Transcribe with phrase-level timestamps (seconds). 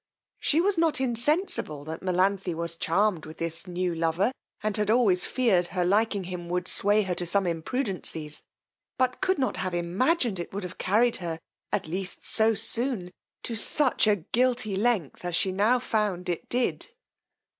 [0.39, 4.31] She was not insensible that Melanthe was charmed with this new lover,
[4.63, 8.41] and had always feared her liking him would sway her to some imprudencies,
[8.97, 11.37] but could not have imagined it would have carried her,
[11.71, 13.11] at least so soon,
[13.43, 16.87] to such a guilty length as she now found it did.